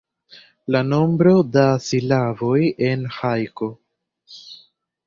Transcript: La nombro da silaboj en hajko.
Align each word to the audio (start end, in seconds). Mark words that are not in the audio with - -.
La 0.75 0.79
nombro 0.87 1.33
da 1.57 1.67
silaboj 1.89 2.57
en 2.89 3.07
hajko. 3.19 3.73